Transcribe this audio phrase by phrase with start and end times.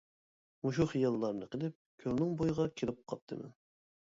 [0.67, 3.57] مۇشۇ خىياللارنى قىلىپ، كۆلنىڭ بويىغا كېلىپ قاپتىمەن.